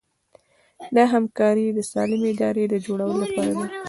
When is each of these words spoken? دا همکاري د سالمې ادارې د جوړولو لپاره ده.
دا 0.95 1.03
همکاري 1.13 1.65
د 1.73 1.79
سالمې 1.91 2.27
ادارې 2.33 2.63
د 2.69 2.75
جوړولو 2.85 3.19
لپاره 3.23 3.53
ده. 3.59 3.65